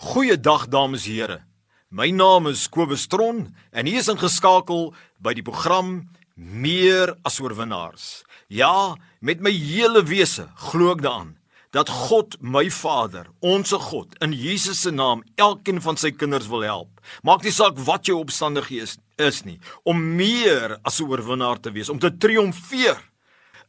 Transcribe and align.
Goeiedag 0.00 0.70
dames 0.72 1.04
en 1.04 1.12
here. 1.12 1.38
My 1.92 2.08
naam 2.08 2.46
is 2.48 2.62
Kobus 2.72 3.02
Tron 3.06 3.42
en 3.70 3.84
hier 3.84 4.00
is 4.00 4.08
ingeskakel 4.08 4.94
by 5.20 5.34
die 5.36 5.44
program 5.44 6.08
Meer 6.40 7.12
as 7.20 7.36
oorwinnaars. 7.36 8.22
Ja, 8.48 8.96
met 9.20 9.44
my 9.44 9.52
hele 9.52 10.00
wese 10.08 10.46
glo 10.70 10.94
ek 10.94 11.04
daaraan 11.04 11.34
dat 11.76 11.92
God, 11.92 12.38
my 12.40 12.64
Vader, 12.72 13.28
onsse 13.44 13.76
God, 13.90 14.16
in 14.24 14.32
Jesus 14.32 14.80
se 14.86 14.90
naam 14.90 15.20
elkeen 15.36 15.82
van 15.84 16.00
sy 16.00 16.14
kinders 16.16 16.48
wil 16.48 16.64
help. 16.64 17.04
Maak 17.20 17.44
nie 17.44 17.52
saak 17.52 17.76
wat 17.84 18.08
jou 18.08 18.16
omstandighede 18.22 18.88
is, 18.88 18.96
is 19.20 19.44
nie, 19.44 19.58
om 19.84 20.00
meer 20.16 20.78
as 20.80 20.96
'n 20.98 21.12
oorwinnaar 21.12 21.60
te 21.60 21.76
wees, 21.76 21.92
om 21.92 22.00
te 22.00 22.08
triomfeer 22.08 22.96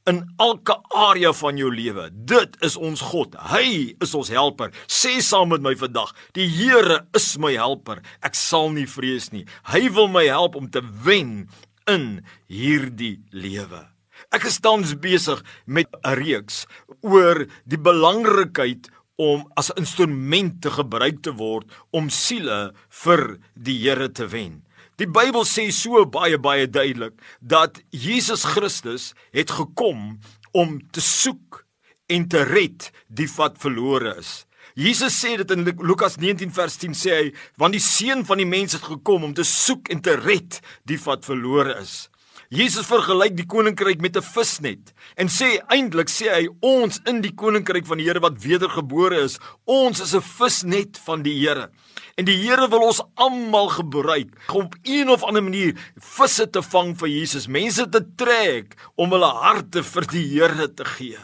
in 0.09 0.23
elke 0.41 0.75
area 0.97 1.33
van 1.33 1.57
jou 1.57 1.70
lewe. 1.73 2.09
Dit 2.11 2.57
is 2.65 2.77
ons 2.77 3.01
God. 3.11 3.36
Hy 3.51 3.95
is 4.01 4.15
ons 4.18 4.31
helper. 4.33 4.71
Sê 4.89 5.20
saam 5.21 5.51
met 5.54 5.61
my 5.61 5.75
vandag: 5.77 6.13
Die 6.38 6.47
Here 6.50 7.01
is 7.18 7.38
my 7.38 7.54
helper. 7.57 8.01
Ek 8.25 8.37
sal 8.37 8.71
nie 8.75 8.87
vrees 8.89 9.32
nie. 9.32 9.45
Hy 9.71 9.87
wil 9.93 10.09
my 10.11 10.25
help 10.29 10.57
om 10.59 10.69
te 10.71 10.83
wen 11.06 11.50
in 11.89 12.21
hierdie 12.50 13.19
lewe. 13.32 13.86
Ek 14.32 14.45
is 14.47 14.61
tans 14.64 14.93
besig 15.01 15.42
met 15.65 15.89
'n 16.06 16.15
reeks 16.15 16.65
oor 17.01 17.47
die 17.65 17.78
belangrikheid 17.78 18.89
om 19.18 19.45
as 19.57 19.70
'n 19.70 19.81
instrument 19.83 20.61
te 20.61 20.70
gebruik 20.70 21.21
te 21.21 21.31
word 21.31 21.65
om 21.92 22.09
siele 22.09 22.73
vir 22.89 23.37
die 23.56 23.78
Here 23.78 24.09
te 24.09 24.28
wen. 24.28 24.64
Die 25.01 25.07
Bybel 25.10 25.47
sê 25.50 25.64
so 25.73 26.04
baie 26.14 26.37
baie 26.37 26.68
duidelik 26.69 27.15
dat 27.42 27.79
Jesus 27.89 28.43
Christus 28.46 29.07
het 29.33 29.50
gekom 29.50 30.19
om 30.54 30.75
te 30.93 31.01
soek 31.01 31.64
en 32.05 32.28
te 32.30 32.44
red 32.45 32.92
die 33.09 33.25
wat 33.33 33.58
verlore 33.58 34.14
is. 34.22 34.44
Jesus 34.78 35.17
sê 35.17 35.33
dit 35.42 35.56
in 35.56 35.66
Lukas 35.81 36.19
19 36.22 36.53
vers 36.53 36.78
10 36.83 36.94
sê 36.94 37.16
hy 37.17 37.31
want 37.58 37.73
die 37.73 37.81
seun 37.81 38.22
van 38.30 38.44
die 38.44 38.50
mens 38.52 38.78
het 38.78 38.86
gekom 38.86 39.25
om 39.25 39.33
te 39.33 39.47
soek 39.47 39.89
en 39.89 40.06
te 40.06 40.14
red 40.22 40.59
die 40.86 41.02
wat 41.02 41.26
verlore 41.26 41.80
is. 41.81 42.11
Jesus 42.52 42.84
vergelyk 42.84 43.38
die 43.38 43.46
koninkryk 43.48 44.02
met 44.04 44.18
'n 44.20 44.28
visnet 44.28 44.92
en 45.16 45.30
sê 45.32 45.64
eintlik 45.72 46.10
sê 46.12 46.28
hy 46.36 46.48
ons 46.60 47.00
in 47.08 47.22
die 47.24 47.32
koninkryk 47.32 47.86
van 47.88 47.98
die 47.98 48.04
Here 48.04 48.20
wat 48.20 48.44
wedergebore 48.44 49.24
is, 49.24 49.40
ons 49.66 50.02
is 50.02 50.14
'n 50.14 50.20
visnet 50.20 51.00
van 51.06 51.24
die 51.24 51.40
Here. 51.40 51.70
En 52.18 52.26
die 52.26 52.36
Here 52.36 52.68
wil 52.68 52.84
ons 52.84 53.02
almal 53.16 53.70
gebruik 53.70 54.36
om 54.50 54.66
op 54.66 54.76
een 54.84 55.08
of 55.10 55.24
ander 55.24 55.44
manier 55.44 55.80
visse 55.96 56.50
te 56.50 56.62
vang 56.62 56.94
vir 57.00 57.08
Jesus, 57.08 57.48
mense 57.48 57.90
te 57.90 58.04
trek 58.18 58.76
om 58.98 59.12
hulle 59.12 59.32
harte 59.32 59.82
vir 59.82 60.06
die 60.12 60.28
Here 60.36 60.68
te 60.68 60.84
gee. 60.84 61.20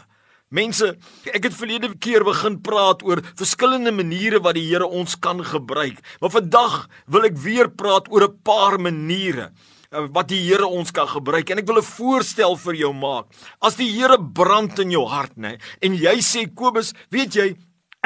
Mense, 0.48 0.96
ek 1.26 1.44
het 1.44 1.52
verlede 1.54 1.94
keer 1.98 2.24
begin 2.24 2.62
praat 2.62 3.02
oor 3.02 3.20
verskillende 3.36 3.92
maniere 3.92 4.40
wat 4.40 4.54
die 4.54 4.64
Here 4.64 4.86
ons 4.86 5.14
kan 5.14 5.44
gebruik. 5.44 6.00
Maar 6.20 6.30
vandag 6.30 6.88
wil 7.06 7.24
ek 7.24 7.36
weer 7.36 7.68
praat 7.68 8.08
oor 8.08 8.22
'n 8.22 8.38
paar 8.42 8.80
maniere 8.80 9.52
wat 9.90 10.28
die 10.28 10.40
Here 10.44 10.66
ons 10.66 10.90
kan 10.92 11.08
gebruik 11.08 11.50
en 11.50 11.58
ek 11.58 11.66
wil 11.66 11.78
'n 11.78 11.82
voorstel 11.82 12.56
vir 12.56 12.74
jou 12.74 12.92
maak. 12.92 13.26
As 13.60 13.76
die 13.76 13.90
Here 13.90 14.18
brand 14.18 14.78
in 14.78 14.90
jou 14.90 15.06
hart, 15.06 15.36
nê, 15.36 15.58
en 15.82 15.94
jy 15.94 16.20
sê 16.20 16.46
Kobus, 16.54 16.92
weet 17.10 17.34
jy, 17.34 17.56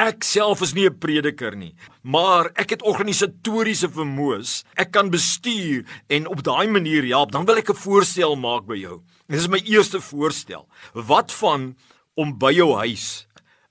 Ek 0.01 0.23
self 0.23 0.63
is 0.63 0.73
nie 0.73 0.89
'n 0.89 0.97
prediker 0.97 1.55
nie, 1.55 1.75
maar 2.01 2.49
ek 2.55 2.71
het 2.71 2.81
organisatoriese 2.81 3.89
vermoëns. 3.89 4.63
Ek 4.75 4.91
kan 4.91 5.11
bestuur 5.11 5.85
en 6.09 6.27
op 6.27 6.41
daai 6.41 6.67
manier 6.67 7.05
help. 7.05 7.31
Dan 7.31 7.45
wil 7.45 7.57
ek 7.57 7.69
'n 7.69 7.75
voorstel 7.75 8.35
maak 8.35 8.65
by 8.65 8.75
jou. 8.75 9.03
Dit 9.29 9.39
is 9.39 9.47
my 9.47 9.61
eerste 9.63 10.01
voorstel. 10.01 10.67
Wat 10.93 11.31
van 11.31 11.77
om 12.15 12.37
by 12.39 12.51
jou 12.53 12.75
huis 12.75 13.27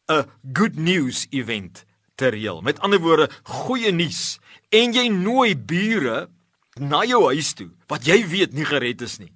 'n 0.08 0.30
good 0.52 0.76
news 0.76 1.26
event 1.30 1.84
te 2.14 2.28
reël? 2.28 2.62
Met 2.62 2.78
ander 2.80 3.00
woorde, 3.00 3.28
goeie 3.42 3.90
nuus. 3.90 4.38
En 4.70 4.92
jy 4.92 5.08
nooi 5.08 5.56
bure 5.56 6.28
na 6.80 7.02
jou 7.04 7.24
huis 7.28 7.52
toe 7.54 7.70
wat 7.88 8.06
jy 8.06 8.22
weet 8.28 8.54
nie 8.56 8.66
gered 8.68 9.02
is 9.02 9.18
nie. 9.18 9.32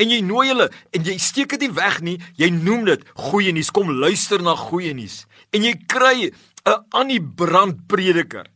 En 0.00 0.08
jy 0.08 0.22
nooi 0.24 0.48
hulle 0.48 0.70
en 0.96 1.04
jy 1.04 1.18
steek 1.20 1.52
dit 1.54 1.66
nie 1.66 1.74
weg 1.76 2.00
nie. 2.00 2.16
Jy 2.40 2.48
noem 2.54 2.86
dit 2.88 3.04
goeie 3.28 3.52
nuus. 3.52 3.70
Kom 3.70 3.92
luister 3.92 4.42
na 4.42 4.56
goeie 4.56 4.94
nuus 4.96 5.26
en 5.52 5.64
jy 5.64 5.74
kry 5.86 6.32
'n 6.64 6.84
Annie 6.90 7.20
Brand 7.20 7.86
prediker 7.88 8.46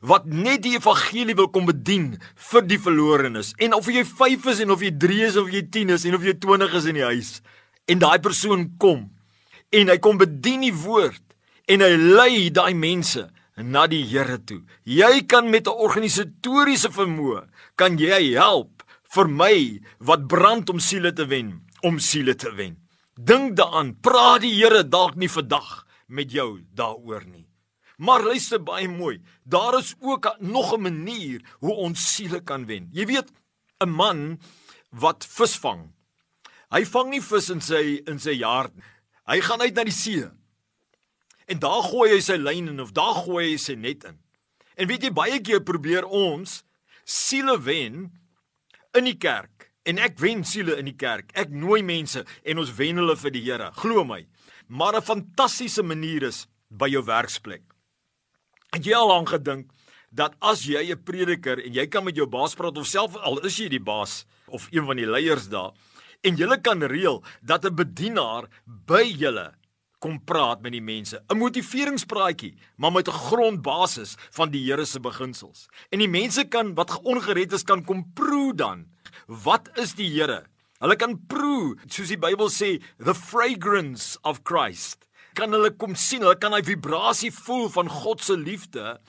wat 0.00 0.26
net 0.26 0.62
die 0.62 0.76
evangelie 0.76 1.34
wil 1.36 1.48
kom 1.48 1.66
bedien 1.66 2.16
vir 2.50 2.62
die 2.62 2.78
verlorenes 2.78 3.54
en 3.58 3.74
of 3.74 3.88
jy 3.90 4.04
5 4.04 4.46
is 4.52 4.60
en 4.60 4.70
of 4.70 4.82
jy 4.84 4.92
3 4.92 5.22
is 5.26 5.36
of 5.40 5.50
jy 5.50 5.62
10 5.62 5.94
is 5.96 6.04
en 6.04 6.14
of 6.14 6.24
jy 6.26 6.34
20 6.34 6.74
is 6.78 6.88
in 6.90 6.98
die 7.00 7.06
huis 7.06 7.30
en 7.88 8.02
daai 8.02 8.18
persoon 8.22 8.68
kom 8.78 9.08
en 9.72 9.88
hy 9.88 9.98
kom 9.98 10.18
bedien 10.20 10.66
die 10.66 10.74
woord 10.74 11.22
en 11.66 11.82
hy 11.82 11.92
lei 11.96 12.50
daai 12.54 12.74
mense 12.74 13.26
na 13.56 13.86
die 13.86 14.04
Here 14.04 14.38
toe. 14.44 14.62
Jy 14.84 15.26
kan 15.26 15.50
met 15.50 15.66
'n 15.66 15.80
organisatoriese 15.86 16.90
vermoë 16.90 17.48
kan 17.76 17.98
jy 17.98 18.34
help 18.34 18.82
vir 19.14 19.28
my 19.28 19.80
wat 19.98 20.26
brand 20.28 20.70
om 20.70 20.80
siele 20.80 21.12
te 21.12 21.26
wen, 21.26 21.64
om 21.82 21.98
siele 21.98 22.34
te 22.34 22.50
wen. 22.52 22.76
Dink 23.14 23.56
daaraan, 23.56 23.96
praat 24.00 24.42
die 24.42 24.54
Here 24.54 24.84
dalk 24.84 25.16
nie 25.16 25.28
vandag 25.28 25.86
met 26.08 26.30
jou 26.30 26.60
daaroor 26.74 27.24
nie. 27.26 27.48
Maar 27.98 28.22
luister 28.22 28.60
baie 28.60 28.88
mooi, 28.88 29.22
daar 29.44 29.78
is 29.78 29.94
ook 30.00 30.36
nog 30.40 30.74
'n 30.74 30.82
manier 30.82 31.40
hoe 31.60 31.72
ons 31.72 32.14
siele 32.14 32.40
kan 32.40 32.66
wen. 32.66 32.88
Jy 32.92 33.06
weet, 33.06 33.32
'n 33.80 33.88
man 33.88 34.38
wat 34.90 35.24
vis 35.24 35.56
vang. 35.56 35.92
Hy 36.70 36.84
vang 36.84 37.10
nie 37.10 37.22
vis 37.22 37.50
in 37.50 37.60
sy 37.60 38.02
in 38.06 38.18
sy 38.18 38.30
yard 38.30 38.74
nie. 38.74 38.84
Hy 39.26 39.40
gaan 39.40 39.60
uit 39.60 39.74
na 39.74 39.84
die 39.84 39.92
see. 39.92 40.24
En 41.46 41.58
daar 41.62 41.82
gooi 41.82 42.10
hy 42.12 42.20
sy 42.20 42.36
lyn 42.36 42.68
in 42.68 42.80
of 42.80 42.92
daar 42.92 43.14
gooi 43.26 43.52
hy 43.52 43.56
sy 43.56 43.74
net 43.74 44.04
in. 44.04 44.18
En 44.76 44.88
weet 44.88 45.02
jy 45.06 45.12
baie 45.14 45.40
keer 45.40 45.62
probeer 45.62 46.04
ons 46.04 46.62
siele 47.04 47.58
wen 47.62 48.10
in 48.96 49.04
die 49.04 49.18
kerk. 49.18 49.70
En 49.86 49.98
ek 50.02 50.18
wen 50.18 50.42
siele 50.44 50.76
in 50.80 50.90
die 50.90 50.98
kerk. 50.98 51.30
Ek 51.38 51.50
nooi 51.54 51.82
mense 51.86 52.24
en 52.42 52.58
ons 52.58 52.74
wen 52.76 52.98
hulle 52.98 53.16
vir 53.16 53.30
die 53.30 53.44
Here. 53.46 53.70
Glo 53.78 54.04
my 54.04 54.26
maar 54.66 54.96
'n 54.96 55.02
fantastiese 55.02 55.82
manier 55.82 56.22
is 56.22 56.46
by 56.68 56.88
jou 56.88 57.04
werksplek. 57.04 57.62
Het 58.74 58.84
jy 58.84 58.94
al 58.94 59.14
aan 59.14 59.26
gedink 59.26 59.70
dat 60.10 60.34
as 60.40 60.64
jy 60.64 60.90
'n 60.90 61.02
prediker 61.02 61.58
en 61.64 61.72
jy 61.72 61.86
kan 61.86 62.04
met 62.04 62.16
jou 62.16 62.26
baas 62.26 62.54
praat 62.54 62.78
of 62.78 62.86
self 62.86 63.16
al 63.16 63.38
is 63.38 63.56
jy 63.56 63.68
die 63.68 63.80
baas 63.80 64.26
of 64.46 64.68
een 64.70 64.86
van 64.86 64.96
die 64.96 65.06
leiers 65.06 65.48
daar 65.48 65.72
en 66.22 66.36
jy 66.36 66.60
kan 66.60 66.82
reël 66.82 67.22
dat 67.42 67.64
'n 67.64 67.74
bedienaar 67.74 68.48
by 68.64 69.02
julle 69.02 69.54
kom 70.06 70.20
praat 70.22 70.62
met 70.62 70.74
die 70.76 70.84
mense, 70.84 71.18
'n 71.18 71.38
motiveringspraatjie, 71.38 72.54
maar 72.78 72.92
met 72.92 73.08
'n 73.08 73.20
grondbasis 73.28 74.14
van 74.30 74.50
die 74.50 74.62
Here 74.64 74.84
se 74.84 75.00
beginsels. 75.00 75.68
En 75.90 75.98
die 75.98 76.08
mense 76.08 76.44
kan 76.44 76.74
wat 76.74 77.02
ongered 77.02 77.52
is 77.52 77.64
kan 77.64 77.84
kom 77.84 78.12
proe 78.14 78.54
dan. 78.54 78.86
Wat 79.26 79.68
is 79.78 79.94
die 79.94 80.08
Here? 80.08 80.46
Hulle 80.78 80.96
kan 80.96 81.26
proe, 81.26 81.76
soos 81.86 82.08
die 82.08 82.18
Bybel 82.18 82.48
sê, 82.48 82.82
the 82.98 83.14
fragrance 83.14 84.18
of 84.22 84.42
Christ. 84.44 85.06
Kan 85.34 85.50
hulle 85.52 85.70
kom 85.70 85.94
sien, 85.94 86.20
hulle 86.20 86.38
kan 86.38 86.52
hy 86.52 86.62
vibrasie 86.62 87.32
voel 87.32 87.68
van 87.68 87.88
God 87.88 88.20
se 88.20 88.36
liefde 88.36 89.00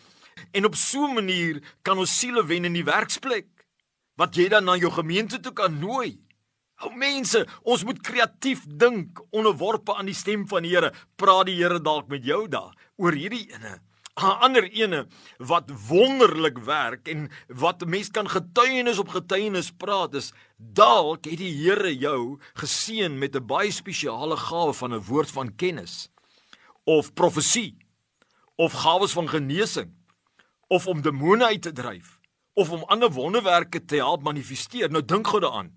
en 0.54 0.66
op 0.66 0.76
so 0.76 1.06
'n 1.08 1.14
manier 1.14 1.62
kan 1.84 1.98
ons 1.98 2.20
siele 2.20 2.46
wen 2.46 2.66
in 2.66 2.74
die 2.74 2.86
werksplek 2.86 3.48
wat 4.16 4.36
jy 4.36 4.50
dan 4.50 4.66
na 4.66 4.76
jou 4.76 4.92
gemeente 4.92 5.40
toe 5.40 5.54
kan 5.54 5.80
nooi. 5.80 6.18
Ou 6.86 6.94
mense, 6.94 7.40
ons 7.66 7.84
moet 7.88 8.00
kreatief 8.06 8.66
dink, 8.70 9.18
onderworpe 9.34 9.96
aan 9.98 10.06
die 10.06 10.18
stem 10.18 10.46
van 10.50 10.66
die 10.66 10.76
Here. 10.76 10.92
Praat 11.18 11.48
die 11.50 11.58
Here 11.58 11.80
dalk 11.82 12.10
met 12.12 12.26
jou 12.26 12.46
daar 12.48 12.76
oor 13.02 13.18
hierdie 13.18 13.48
ene. 13.50 13.80
'n 14.18 14.38
ander 14.42 14.66
ene 14.74 15.06
wat 15.38 15.70
wonderlik 15.88 16.58
werk 16.66 17.08
en 17.08 17.28
wat 17.48 17.86
mense 17.86 18.12
kan 18.12 18.30
getuienis 18.30 18.98
op 18.98 19.12
getuienis 19.14 19.70
praat 19.70 20.16
is 20.18 20.32
dalk 20.58 21.30
het 21.30 21.38
die 21.38 21.54
Here 21.54 21.94
jou 21.94 22.40
geseën 22.58 23.14
met 23.14 23.36
'n 23.36 23.46
baie 23.46 23.72
spesiale 23.72 24.38
gawe 24.38 24.74
van 24.74 24.94
'n 24.94 25.06
woord 25.06 25.32
van 25.32 25.56
kennis 25.56 26.10
of 26.84 27.14
profesie 27.14 27.78
of 28.56 28.74
gawes 28.74 29.14
van 29.14 29.30
genesing 29.30 29.94
of 30.68 30.88
om 30.88 31.02
demone 31.02 31.46
uit 31.46 31.62
te 31.62 31.72
dryf 31.72 32.20
of 32.54 32.72
om 32.72 32.84
ander 32.90 33.12
wonderwerke 33.12 33.86
te 33.86 33.96
help 33.96 34.24
manifesteer. 34.24 34.90
Nou 34.90 35.06
dink 35.06 35.28
gou 35.28 35.40
daaraan 35.40 35.77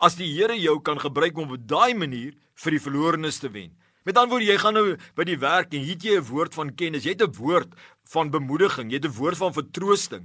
as 0.00 0.16
die 0.16 0.32
Here 0.32 0.56
jou 0.58 0.80
kan 0.80 0.98
gebruik 0.98 1.38
om 1.38 1.52
op 1.52 1.68
daai 1.68 1.94
manier 1.94 2.34
vir 2.54 2.70
die 2.70 2.80
verlorenes 2.80 3.38
te 3.38 3.48
wen 3.48 3.76
Met 4.08 4.16
ander 4.16 4.32
woorde, 4.32 4.46
jy 4.48 4.56
gaan 4.56 4.76
nou 4.78 4.84
by 5.18 5.24
die 5.28 5.36
werk 5.40 5.74
en 5.76 5.82
het 5.84 6.04
jy 6.04 6.16
'n 6.16 6.24
woord 6.24 6.54
van 6.56 6.74
kennis, 6.74 7.04
jy 7.04 7.12
het 7.12 7.22
'n 7.22 7.36
woord 7.36 7.68
van 8.08 8.30
bemoediging, 8.30 8.90
jy 8.90 8.96
het 8.96 9.04
'n 9.04 9.18
woord 9.18 9.36
van 9.36 9.52
vertroosting 9.52 10.24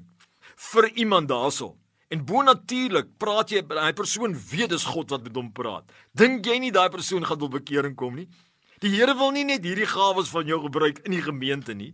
vir 0.56 0.90
iemand 0.96 1.28
daarso. 1.28 1.76
En 2.10 2.26
bonatuurlik 2.26 3.18
praat 3.18 3.50
jy 3.50 3.62
daai 3.62 3.94
persoon 3.94 4.34
weet 4.34 4.70
dis 4.70 4.84
God 4.86 5.10
wat 5.10 5.24
met 5.24 5.36
hom 5.36 5.52
praat. 5.52 5.84
Dink 6.14 6.46
jy 6.46 6.60
nie 6.60 6.72
daai 6.72 6.90
persoon 6.90 7.26
gaan 7.26 7.38
tot 7.38 7.52
bekering 7.52 7.96
kom 7.96 8.16
nie? 8.16 8.30
Die 8.80 8.90
Here 8.90 9.14
wil 9.14 9.32
nie 9.32 9.44
net 9.44 9.64
hierdie 9.64 9.86
gawes 9.86 10.30
van 10.30 10.46
jou 10.46 10.62
gebruik 10.62 11.00
in 11.06 11.12
die 11.12 11.22
gemeente 11.22 11.74
nie, 11.74 11.94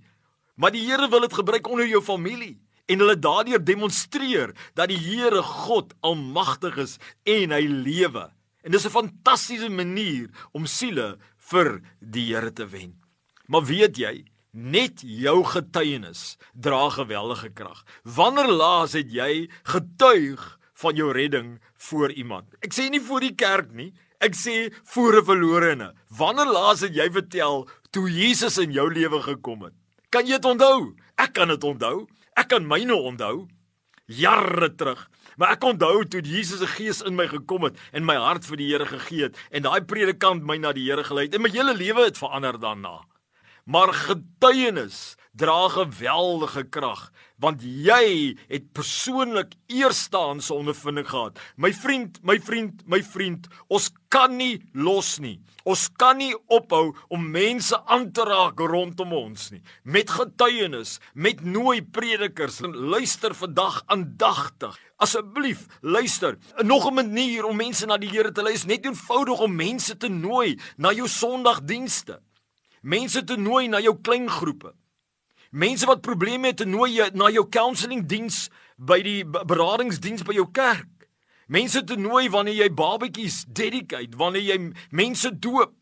maar 0.55 0.71
die 0.71 0.85
Here 0.85 1.09
wil 1.09 1.21
dit 1.21 1.33
gebruik 1.33 1.67
onder 1.67 1.87
jou 1.87 2.01
familie 2.01 2.59
en 2.91 3.03
hulle 3.03 3.15
daardeur 3.15 3.63
demonstreer 3.63 4.51
dat 4.75 4.91
die 4.91 4.99
Here 4.99 5.41
God 5.41 5.95
almagtig 6.03 6.77
is 6.83 6.97
en 7.23 7.55
hy 7.55 7.63
lewe. 7.67 8.27
En 8.63 8.71
dis 8.71 8.85
'n 8.85 8.97
fantastiese 8.99 9.69
manier 9.69 10.27
om 10.51 10.65
siele 10.65 11.17
vir 11.37 11.81
die 11.99 12.27
Here 12.33 12.51
te 12.51 12.67
wen. 12.67 12.99
Maar 13.47 13.65
weet 13.65 13.97
jy, 13.97 14.25
Net 14.51 14.99
jou 14.99 15.45
getuienis 15.47 16.35
dra 16.51 16.89
geweldige 16.91 17.53
krag. 17.55 17.85
Wanneer 18.03 18.49
laas 18.51 18.91
het 18.99 19.07
jy 19.07 19.47
getuig 19.63 20.41
van 20.81 20.95
jou 20.95 21.13
redding 21.15 21.61
voor 21.87 22.11
iemand? 22.11 22.51
Ek 22.59 22.75
sê 22.75 22.89
nie 22.91 22.99
voor 22.99 23.23
die 23.23 23.31
kerk 23.31 23.71
nie, 23.71 23.93
ek 24.19 24.35
sê 24.35 24.73
voor 24.91 25.21
'n 25.21 25.25
verlorene. 25.25 25.93
Wanneer 26.09 26.51
laas 26.51 26.81
het 26.81 26.93
jy 26.93 27.07
vertel 27.11 27.69
toe 27.91 28.09
Jesus 28.11 28.57
in 28.57 28.71
jou 28.71 28.91
lewe 28.91 29.21
gekom 29.21 29.63
het? 29.63 29.73
Kan 30.09 30.27
jy 30.27 30.35
dit 30.35 30.45
onthou? 30.45 30.95
Ek 31.15 31.33
kan 31.33 31.47
dit 31.47 31.63
onthou. 31.63 32.07
Ek 32.39 32.51
kan 32.51 32.67
myne 32.67 32.95
onthou. 32.95 33.47
Jare 34.11 34.69
terug. 34.75 35.07
Maar 35.39 35.55
ek 35.55 35.63
onthou 35.63 36.03
toe 36.05 36.21
Jesus 36.21 36.59
se 36.59 36.67
gees 36.67 37.01
in 37.07 37.15
my 37.15 37.27
gekom 37.31 37.69
het 37.69 37.79
en 37.95 38.05
my 38.05 38.17
hart 38.19 38.45
vir 38.47 38.59
die 38.59 38.69
Here 38.71 38.85
gegee 38.85 39.29
het 39.29 39.39
en 39.51 39.63
daai 39.63 39.81
predikant 39.87 40.43
my 40.47 40.57
na 40.59 40.73
die 40.75 40.87
Here 40.89 41.03
gelei 41.07 41.29
het 41.29 41.37
en 41.37 41.45
my 41.45 41.51
hele 41.53 41.75
lewe 41.77 42.09
het 42.09 42.19
verander 42.19 42.59
daarna. 42.59 42.99
Maar 43.65 43.93
getuienis 43.93 45.15
dra 45.37 45.69
geweldige 45.71 46.63
krag 46.69 47.11
want 47.41 47.63
jy 47.65 48.35
het 48.51 48.67
persoonlik 48.75 49.55
eerstaanse 49.71 50.53
ondervinding 50.53 51.07
gehad. 51.09 51.39
My 51.57 51.71
vriend, 51.73 52.19
my 52.21 52.35
vriend, 52.37 52.83
my 52.85 52.99
vriend, 53.01 53.47
ons 53.65 53.87
kan 54.13 54.35
nie 54.37 54.61
los 54.77 55.15
nie. 55.23 55.39
Ons 55.65 55.87
kan 55.97 56.19
nie 56.21 56.35
ophou 56.53 56.91
om 57.09 57.25
mense 57.33 57.79
aan 57.89 58.11
te 58.13 58.27
raak 58.29 58.61
rondom 58.61 59.15
ons 59.17 59.49
nie. 59.55 59.63
Met 59.81 60.13
getuienis, 60.13 60.99
met 61.13 61.41
nooi 61.41 61.81
predikers 61.81 62.61
en 62.61 62.77
luister 62.93 63.33
vandag 63.33 63.81
aandagtig. 63.87 64.77
Asseblief, 65.01 65.65
luister. 65.81 66.37
Nog 66.61 66.85
'n 66.91 66.93
manier 66.93 67.45
om 67.45 67.57
mense 67.57 67.85
na 67.85 67.97
die 67.97 68.09
Here 68.09 68.31
te 68.31 68.43
lei 68.43 68.53
is 68.53 68.65
net 68.65 68.85
eenvoudig 68.85 69.39
om 69.39 69.55
mense 69.55 69.97
te 69.97 70.09
nooi 70.09 70.59
na 70.77 70.93
jou 70.93 71.07
Sondagdienste 71.07 72.21
mense 72.81 73.23
te 73.23 73.37
nooi 73.37 73.67
na 73.69 73.79
jou 73.79 73.95
klein 74.01 74.29
groepe. 74.29 74.73
Mense 75.51 75.85
wat 75.85 75.99
probleme 76.01 76.47
het 76.47 76.63
nooi 76.63 77.01
na 77.11 77.27
jou 77.29 77.43
counselling 77.51 78.05
diens 78.07 78.45
by 78.79 79.01
die 79.03 79.19
beradingsdiens 79.27 80.23
by 80.23 80.37
jou 80.37 80.45
kerk. 80.47 80.87
Mense 81.51 81.81
te 81.83 81.97
nooi 81.99 82.29
wanneer 82.31 82.55
jy 82.55 82.69
babetjies 82.71 83.41
dedicate, 83.51 84.15
wanneer 84.15 84.45
jy 84.47 84.57
mense 84.95 85.27
doop, 85.43 85.73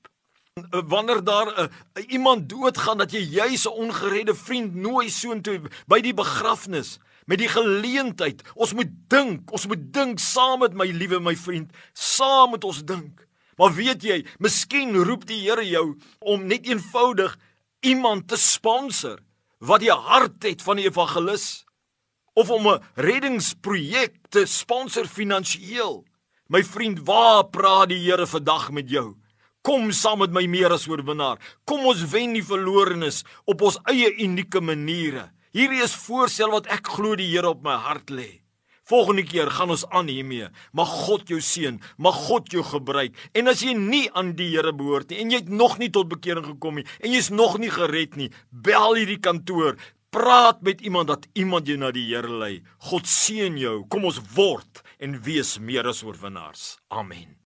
wanneer 0.90 1.22
daar 1.24 1.52
uh, 1.54 1.68
iemand 2.10 2.50
doodgaan 2.50 2.98
dat 3.04 3.14
jy 3.14 3.22
juis 3.22 3.68
'n 3.70 3.78
ongeredde 3.86 4.36
vriend 4.36 4.76
nooi 4.76 5.10
soontoe 5.10 5.62
by 5.86 6.02
die 6.02 6.18
begrafnis 6.18 6.98
met 7.26 7.38
die 7.38 7.48
geleentheid. 7.48 8.42
Ons 8.56 8.74
moet 8.74 8.90
dink, 9.08 9.52
ons 9.52 9.68
moet 9.68 9.94
dink 9.94 10.20
saam 10.20 10.60
met 10.60 10.74
my 10.74 10.90
liewe 10.90 11.20
my 11.20 11.36
vriend, 11.36 11.70
saam 11.94 12.52
met 12.58 12.64
ons 12.64 12.82
dink. 12.82 13.28
Maar 13.56 13.74
weet 13.74 14.04
jy, 14.04 14.26
miskien 14.40 14.98
roep 14.98 15.28
die 15.28 15.46
Here 15.46 15.68
jou 15.68 15.96
om 16.20 16.48
net 16.48 16.66
eenvoudig 16.66 17.38
iemand 17.80 18.28
te 18.28 18.38
sponsor 18.38 19.20
wat 19.60 19.84
die 19.84 19.92
hart 19.92 20.44
het 20.44 20.62
van 20.62 20.78
'n 20.80 20.88
evangelis 20.88 21.66
of 22.34 22.50
om 22.50 22.68
'n 22.68 22.84
reddingsprojek 22.96 24.16
te 24.30 24.46
sponsor 24.46 25.06
finansiëel. 25.08 26.06
My 26.48 26.64
vriend, 26.64 27.00
waar 27.06 27.44
praat 27.50 27.90
die 27.90 28.00
Here 28.00 28.28
vandag 28.28 28.72
met 28.72 28.90
jou? 28.90 29.16
Kom 29.62 29.92
saam 29.92 30.20
met 30.20 30.32
my 30.32 30.46
meer 30.46 30.72
as 30.72 30.88
oorwinnaar. 30.88 31.38
Kom 31.66 31.86
ons 31.86 32.04
wen 32.10 32.34
die 32.34 32.44
verlorenes 32.44 33.24
op 33.46 33.62
ons 33.62 33.80
eie 33.84 34.16
unieke 34.24 34.62
maniere. 34.62 35.32
Hierdie 35.52 35.84
is 35.84 35.96
voorstel 35.96 36.52
wat 36.52 36.68
ek 36.68 36.88
glo 36.88 37.16
die 37.16 37.28
Here 37.28 37.50
op 37.50 37.62
my 37.64 37.76
hart 37.76 38.10
lê. 38.10 38.42
Volgende 38.90 39.24
keer 39.24 39.52
gaan 39.54 39.70
ons 39.70 39.86
aan 39.94 40.10
hiermee. 40.10 40.50
Mag 40.74 40.90
God 41.06 41.30
jou 41.30 41.40
seën, 41.44 41.78
mag 42.02 42.18
God 42.26 42.50
jou 42.54 42.64
gebruik. 42.66 43.18
En 43.38 43.52
as 43.52 43.62
jy 43.62 43.76
nie 43.78 44.08
aan 44.18 44.34
die 44.40 44.50
Here 44.50 44.74
behoort 44.74 45.12
nie 45.12 45.22
en 45.22 45.34
jy 45.34 45.44
het 45.44 45.52
nog 45.54 45.78
nie 45.78 45.92
tot 45.94 46.10
bekering 46.10 46.48
gekom 46.48 46.80
nie 46.80 46.88
en 47.00 47.14
jy's 47.14 47.30
nog 47.30 47.60
nie 47.62 47.70
gered 47.74 48.18
nie, 48.18 48.32
bel 48.50 48.98
hierdie 48.98 49.22
kantoor. 49.22 49.78
Praat 50.10 50.64
met 50.66 50.82
iemand 50.82 51.12
dat 51.12 51.28
iemand 51.38 51.70
jou 51.70 51.78
na 51.78 51.94
die 51.94 52.08
Here 52.10 52.34
lei. 52.42 52.64
God 52.90 53.06
seën 53.06 53.62
jou. 53.62 53.84
Kom 53.94 54.10
ons 54.10 54.22
word 54.34 54.82
en 54.98 55.20
wees 55.22 55.60
meer 55.62 55.86
as 55.88 56.02
oorwinnaars. 56.04 56.80
Amen. 56.90 57.40